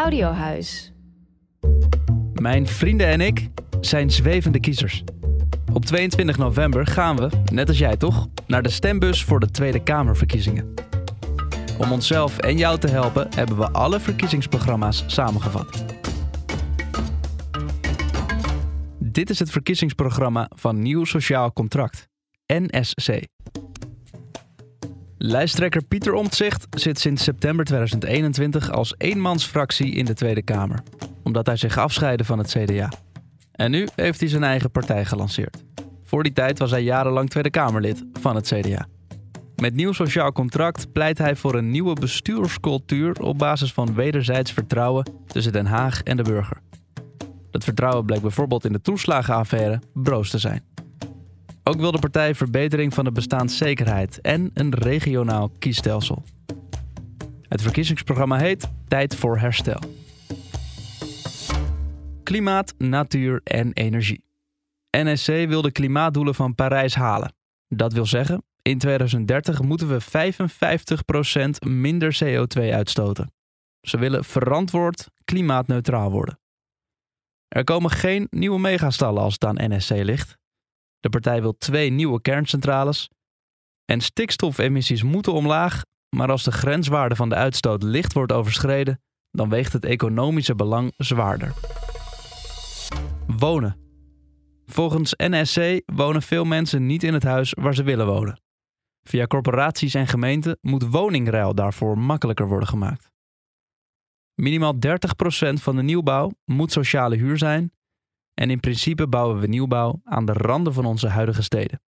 Audiohuis. 0.00 0.92
Mijn 2.32 2.66
vrienden 2.66 3.06
en 3.06 3.20
ik 3.20 3.48
zijn 3.80 4.10
zwevende 4.10 4.60
kiezers. 4.60 5.04
Op 5.72 5.84
22 5.84 6.38
november 6.38 6.86
gaan 6.86 7.16
we, 7.16 7.28
net 7.52 7.68
als 7.68 7.78
jij 7.78 7.96
toch, 7.96 8.28
naar 8.46 8.62
de 8.62 8.68
stembus 8.68 9.24
voor 9.24 9.40
de 9.40 9.50
Tweede 9.50 9.82
Kamerverkiezingen. 9.82 10.74
Om 11.78 11.92
onszelf 11.92 12.38
en 12.38 12.56
jou 12.56 12.78
te 12.78 12.88
helpen 12.90 13.28
hebben 13.34 13.56
we 13.56 13.70
alle 13.70 14.00
verkiezingsprogramma's 14.00 15.04
samengevat. 15.06 15.84
Dit 18.98 19.30
is 19.30 19.38
het 19.38 19.50
verkiezingsprogramma 19.50 20.50
van 20.56 20.82
Nieuw 20.82 21.04
Sociaal 21.04 21.52
Contract, 21.52 22.08
NSC. 22.46 23.20
Lijsttrekker 25.22 25.84
Pieter 25.84 26.12
Omtzigt 26.12 26.66
zit 26.70 26.98
sinds 26.98 27.24
september 27.24 27.64
2021 27.64 28.70
als 28.70 28.94
eenmansfractie 28.98 29.92
in 29.92 30.04
de 30.04 30.14
Tweede 30.14 30.42
Kamer, 30.42 30.82
omdat 31.22 31.46
hij 31.46 31.56
zich 31.56 31.78
afscheidde 31.78 32.24
van 32.24 32.38
het 32.38 32.56
CDA. 32.56 32.88
En 33.52 33.70
nu 33.70 33.88
heeft 33.94 34.20
hij 34.20 34.28
zijn 34.28 34.44
eigen 34.44 34.70
partij 34.70 35.04
gelanceerd. 35.04 35.64
Voor 36.04 36.22
die 36.22 36.32
tijd 36.32 36.58
was 36.58 36.70
hij 36.70 36.82
jarenlang 36.82 37.30
Tweede 37.30 37.50
Kamerlid 37.50 38.04
van 38.12 38.34
het 38.34 38.52
CDA. 38.54 38.86
Met 39.56 39.74
nieuw 39.74 39.92
sociaal 39.92 40.32
contract 40.32 40.92
pleit 40.92 41.18
hij 41.18 41.36
voor 41.36 41.54
een 41.54 41.70
nieuwe 41.70 41.94
bestuurscultuur 41.94 43.22
op 43.22 43.38
basis 43.38 43.72
van 43.72 43.94
wederzijds 43.94 44.52
vertrouwen 44.52 45.10
tussen 45.26 45.52
Den 45.52 45.66
Haag 45.66 46.02
en 46.02 46.16
de 46.16 46.22
burger. 46.22 46.60
Dat 47.50 47.64
vertrouwen 47.64 48.04
bleek 48.04 48.20
bijvoorbeeld 48.20 48.64
in 48.64 48.72
de 48.72 48.80
toeslagenaffaire 48.80 49.80
broos 49.92 50.30
te 50.30 50.38
zijn. 50.38 50.64
Ook 51.70 51.80
wil 51.80 51.92
de 51.92 51.98
partij 51.98 52.34
verbetering 52.34 52.94
van 52.94 53.04
de 53.04 53.12
bestaanszekerheid 53.12 54.20
en 54.20 54.50
een 54.54 54.74
regionaal 54.74 55.50
kiesstelsel. 55.58 56.22
Het 57.48 57.62
verkiezingsprogramma 57.62 58.38
heet 58.38 58.70
Tijd 58.88 59.16
voor 59.16 59.38
Herstel. 59.38 59.80
Klimaat, 62.22 62.74
natuur 62.78 63.40
en 63.44 63.72
energie. 63.72 64.24
NSC 64.90 65.26
wil 65.26 65.62
de 65.62 65.72
klimaatdoelen 65.72 66.34
van 66.34 66.54
Parijs 66.54 66.94
halen. 66.94 67.34
Dat 67.68 67.92
wil 67.92 68.06
zeggen, 68.06 68.42
in 68.62 68.78
2030 68.78 69.62
moeten 69.62 69.88
we 69.88 70.00
55% 71.64 71.68
minder 71.68 72.18
CO2 72.24 72.72
uitstoten. 72.72 73.32
Ze 73.80 73.98
willen 73.98 74.24
verantwoord 74.24 75.06
klimaatneutraal 75.24 76.10
worden. 76.10 76.38
Er 77.48 77.64
komen 77.64 77.90
geen 77.90 78.26
nieuwe 78.30 78.58
megastallen 78.58 79.22
als 79.22 79.32
het 79.32 79.44
aan 79.44 79.74
NSC 79.74 79.90
ligt. 79.90 80.38
De 81.00 81.08
partij 81.08 81.40
wil 81.40 81.56
twee 81.58 81.90
nieuwe 81.90 82.20
kerncentrales. 82.20 83.08
En 83.84 84.00
stikstofemissies 84.00 85.02
moeten 85.02 85.32
omlaag, 85.32 85.82
maar 86.16 86.30
als 86.30 86.44
de 86.44 86.52
grenswaarde 86.52 87.16
van 87.16 87.28
de 87.28 87.34
uitstoot 87.34 87.82
licht 87.82 88.12
wordt 88.12 88.32
overschreden, 88.32 89.00
dan 89.30 89.48
weegt 89.48 89.72
het 89.72 89.84
economische 89.84 90.54
belang 90.54 90.92
zwaarder. 90.96 91.54
Wonen. 93.26 93.76
Volgens 94.66 95.14
NSC 95.16 95.80
wonen 95.86 96.22
veel 96.22 96.44
mensen 96.44 96.86
niet 96.86 97.02
in 97.02 97.14
het 97.14 97.22
huis 97.22 97.52
waar 97.60 97.74
ze 97.74 97.82
willen 97.82 98.06
wonen. 98.06 98.40
Via 99.02 99.26
corporaties 99.26 99.94
en 99.94 100.06
gemeenten 100.06 100.58
moet 100.60 100.90
woningruil 100.90 101.54
daarvoor 101.54 101.98
makkelijker 101.98 102.48
worden 102.48 102.68
gemaakt. 102.68 103.10
Minimaal 104.34 104.74
30% 104.74 104.78
van 105.52 105.76
de 105.76 105.82
nieuwbouw 105.82 106.30
moet 106.44 106.72
sociale 106.72 107.16
huur 107.16 107.38
zijn 107.38 107.72
en 108.40 108.50
in 108.50 108.60
principe 108.60 109.08
bouwen 109.08 109.40
we 109.40 109.46
nieuwbouw 109.46 110.00
aan 110.04 110.24
de 110.24 110.32
randen 110.32 110.72
van 110.72 110.84
onze 110.84 111.08
huidige 111.08 111.42
steden. 111.42 111.80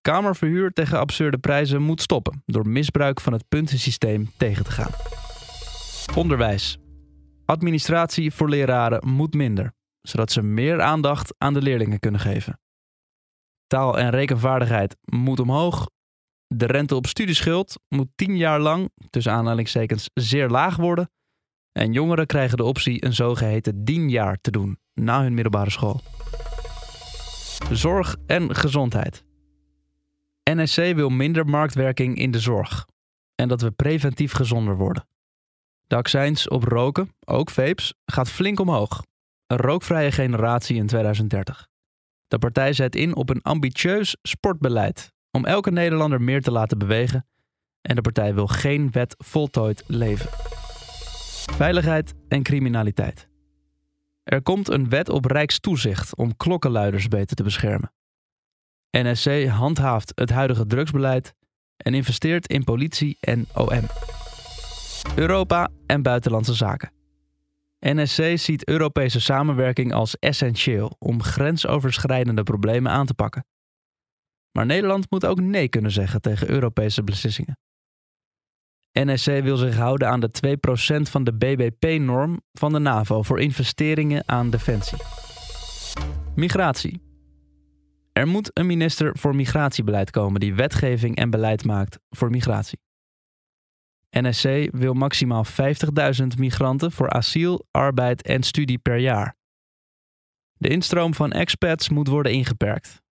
Kamerverhuur 0.00 0.70
tegen 0.70 0.98
absurde 0.98 1.38
prijzen 1.38 1.82
moet 1.82 2.00
stoppen 2.00 2.42
door 2.46 2.68
misbruik 2.68 3.20
van 3.20 3.32
het 3.32 3.48
puntensysteem 3.48 4.30
tegen 4.36 4.64
te 4.64 4.70
gaan. 4.70 4.90
Onderwijs. 6.16 6.78
Administratie 7.44 8.32
voor 8.32 8.48
leraren 8.48 9.08
moet 9.08 9.34
minder, 9.34 9.72
zodat 10.02 10.32
ze 10.32 10.42
meer 10.42 10.80
aandacht 10.82 11.34
aan 11.38 11.54
de 11.54 11.62
leerlingen 11.62 11.98
kunnen 11.98 12.20
geven. 12.20 12.60
Taal- 13.66 13.98
en 13.98 14.10
rekenvaardigheid 14.10 14.96
moet 15.04 15.40
omhoog. 15.40 15.88
De 16.46 16.66
rente 16.66 16.94
op 16.94 17.06
studieschuld 17.06 17.80
moet 17.88 18.08
10 18.14 18.36
jaar 18.36 18.60
lang, 18.60 18.90
tussen 19.10 19.32
aanhalingstekens, 19.32 20.10
zeer 20.12 20.48
laag 20.48 20.76
worden. 20.76 21.10
En 21.74 21.92
jongeren 21.92 22.26
krijgen 22.26 22.56
de 22.56 22.64
optie 22.64 23.04
een 23.04 23.14
zogeheten 23.14 23.84
dienjaar 23.84 24.38
te 24.40 24.50
doen 24.50 24.78
na 24.94 25.22
hun 25.22 25.34
middelbare 25.34 25.70
school. 25.70 26.00
Zorg 27.70 28.16
en 28.26 28.54
gezondheid. 28.54 29.24
NSC 30.50 30.76
wil 30.76 31.08
minder 31.08 31.46
marktwerking 31.46 32.18
in 32.18 32.30
de 32.30 32.38
zorg 32.38 32.86
en 33.34 33.48
dat 33.48 33.60
we 33.60 33.70
preventief 33.70 34.32
gezonder 34.32 34.76
worden. 34.76 35.06
De 35.86 35.96
accijns 35.96 36.48
op 36.48 36.64
roken, 36.64 37.14
ook 37.24 37.50
vapes, 37.50 37.94
gaat 38.04 38.30
flink 38.30 38.60
omhoog. 38.60 39.04
Een 39.46 39.56
rookvrije 39.56 40.12
generatie 40.12 40.76
in 40.76 40.86
2030. 40.86 41.68
De 42.28 42.38
partij 42.38 42.72
zet 42.72 42.96
in 42.96 43.14
op 43.14 43.30
een 43.30 43.42
ambitieus 43.42 44.16
sportbeleid 44.22 45.12
om 45.30 45.44
elke 45.44 45.70
Nederlander 45.70 46.20
meer 46.20 46.42
te 46.42 46.50
laten 46.50 46.78
bewegen 46.78 47.26
en 47.80 47.94
de 47.94 48.00
partij 48.00 48.34
wil 48.34 48.46
geen 48.46 48.90
wet 48.90 49.14
voltooid 49.18 49.84
leven. 49.86 50.53
Veiligheid 51.52 52.14
en 52.28 52.42
criminaliteit. 52.42 53.28
Er 54.22 54.42
komt 54.42 54.68
een 54.68 54.88
wet 54.88 55.08
op 55.08 55.24
rijkstoezicht 55.24 56.16
om 56.16 56.36
klokkenluiders 56.36 57.08
beter 57.08 57.36
te 57.36 57.42
beschermen. 57.42 57.92
NSC 58.90 59.46
handhaaft 59.46 60.12
het 60.14 60.30
huidige 60.30 60.66
drugsbeleid 60.66 61.34
en 61.76 61.94
investeert 61.94 62.46
in 62.46 62.64
politie 62.64 63.16
en 63.20 63.46
OM. 63.54 63.86
Europa 65.16 65.68
en 65.86 66.02
buitenlandse 66.02 66.54
zaken. 66.54 66.92
NSC 67.78 68.38
ziet 68.38 68.68
Europese 68.68 69.20
samenwerking 69.20 69.92
als 69.92 70.18
essentieel 70.18 70.96
om 70.98 71.22
grensoverschrijdende 71.22 72.42
problemen 72.42 72.92
aan 72.92 73.06
te 73.06 73.14
pakken. 73.14 73.46
Maar 74.52 74.66
Nederland 74.66 75.10
moet 75.10 75.26
ook 75.26 75.40
nee 75.40 75.68
kunnen 75.68 75.90
zeggen 75.90 76.20
tegen 76.20 76.50
Europese 76.50 77.04
beslissingen. 77.04 77.58
NSC 79.00 79.26
wil 79.26 79.56
zich 79.56 79.76
houden 79.76 80.08
aan 80.08 80.20
de 80.20 80.30
2% 80.46 81.10
van 81.10 81.24
de 81.24 81.32
BBP-norm 81.32 82.40
van 82.52 82.72
de 82.72 82.78
NAVO 82.78 83.22
voor 83.22 83.40
investeringen 83.40 84.22
aan 84.26 84.50
defensie. 84.50 84.98
Migratie. 86.34 87.02
Er 88.12 88.28
moet 88.28 88.50
een 88.52 88.66
minister 88.66 89.18
voor 89.18 89.36
migratiebeleid 89.36 90.10
komen 90.10 90.40
die 90.40 90.54
wetgeving 90.54 91.16
en 91.16 91.30
beleid 91.30 91.64
maakt 91.64 91.98
voor 92.10 92.30
migratie. 92.30 92.78
NSC 94.10 94.68
wil 94.70 94.94
maximaal 94.94 95.44
50.000 95.46 96.26
migranten 96.38 96.92
voor 96.92 97.10
asiel, 97.10 97.66
arbeid 97.70 98.22
en 98.22 98.42
studie 98.42 98.78
per 98.78 98.98
jaar. 98.98 99.36
De 100.56 100.68
instroom 100.68 101.14
van 101.14 101.32
expats 101.32 101.88
moet 101.88 102.08
worden 102.08 102.32
ingeperkt. 102.32 103.02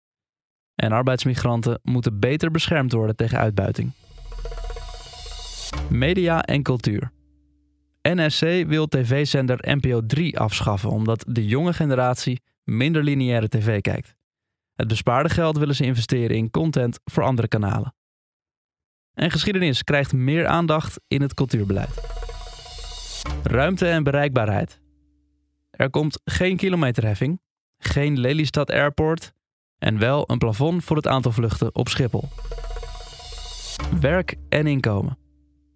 En 0.76 0.92
arbeidsmigranten 0.92 1.80
moeten 1.82 2.20
beter 2.20 2.52
beschermd 2.52 2.92
worden 2.92 3.16
tegen 3.16 3.38
uitbuiting. 3.38 3.92
Media 5.90 6.42
en 6.42 6.64
cultuur. 6.64 7.12
NSC 8.02 8.42
wil 8.68 8.88
tv-zender 8.88 9.76
NPO 9.78 10.06
3 10.06 10.40
afschaffen 10.40 10.90
omdat 10.90 11.26
de 11.28 11.46
jonge 11.46 11.74
generatie 11.74 12.42
minder 12.64 13.04
lineaire 13.04 13.50
tv 13.50 13.82
kijkt. 13.82 14.16
Het 14.76 14.88
bespaarde 14.88 15.30
geld 15.30 15.58
willen 15.58 15.76
ze 15.76 15.86
investeren 15.86 16.38
in 16.38 16.50
content 16.50 17.00
voor 17.04 17.24
andere 17.24 17.48
kanalen. 17.48 17.96
En 19.14 19.32
geschiedenis 19.32 19.84
krijgt 19.84 20.14
meer 20.14 20.48
aandacht 20.48 21.00
in 21.08 21.22
het 21.22 21.34
cultuurbeleid. 21.34 22.02
Ruimte 23.44 23.88
en 23.88 24.04
bereikbaarheid. 24.04 24.82
Er 25.72 25.90
komt 25.90 26.22
geen 26.26 26.58
kilometerheffing, 26.58 27.42
geen 27.78 28.20
Lelystad 28.20 28.72
Airport 28.72 29.34
en 29.78 30.00
wel 30.00 30.32
een 30.32 30.38
plafond 30.38 30.84
voor 30.84 30.96
het 30.96 31.08
aantal 31.08 31.32
vluchten 31.32 31.76
op 31.76 31.90
Schiphol. 31.90 32.30
Werk 34.00 34.36
en 34.50 34.68
inkomen. 34.68 35.23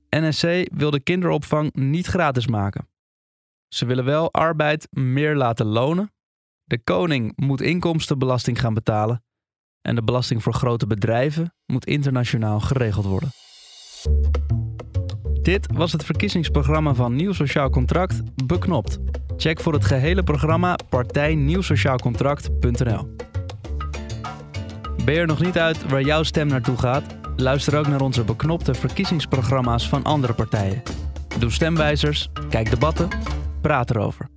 NSC 0.09 0.68
wil 0.74 0.92
de 0.92 1.00
kinderopvang 1.00 1.74
niet 1.74 2.06
gratis 2.06 2.48
maken. 2.48 2.88
Ze 3.68 3.86
willen 3.86 4.06
wel 4.06 4.33
arbeid 4.33 4.88
meer 4.92 5.36
laten 5.36 5.65
lonen. 5.65 6.12
De 6.63 6.83
koning 6.83 7.33
moet 7.36 7.62
inkomstenbelasting 7.62 8.59
gaan 8.59 8.74
betalen. 8.74 9.24
En 9.81 9.95
de 9.95 10.04
belasting 10.04 10.44
voor 10.44 10.54
grote 10.54 10.88
bedrijven 10.88 11.54
moet 11.65 11.86
internationaal 11.86 12.59
geregeld 12.59 13.06
worden. 13.06 13.30
Dit 15.42 15.68
was 15.74 15.92
het 15.92 16.06
verkiezingsprogramma 16.06 16.94
van 16.94 17.15
Nieuw 17.15 17.33
Sociaal 17.33 17.69
Contract 17.69 18.45
Beknopt. 18.45 18.98
Check 19.38 19.59
voor 19.59 19.74
het 19.74 19.86
gehele 19.86 20.24
programma 20.24 20.75
partijnieuwsociaalcontract.nl. 20.89 23.15
Ben 25.06 25.13
je 25.13 25.19
er 25.19 25.27
nog 25.27 25.42
niet 25.42 25.57
uit 25.57 25.89
waar 25.89 26.01
jouw 26.01 26.24
stem 26.24 26.48
naartoe 26.48 26.77
gaat? 26.77 27.26
Luister 27.39 27.77
ook 27.77 27.87
naar 27.87 28.01
onze 28.01 28.23
beknopte 28.23 28.73
verkiezingsprogramma's 28.73 29.89
van 29.89 30.03
andere 30.03 30.33
partijen. 30.33 30.83
Doe 31.39 31.51
stemwijzers, 31.51 32.29
kijk 32.49 32.69
debatten, 32.69 33.07
praat 33.61 33.89
erover. 33.89 34.36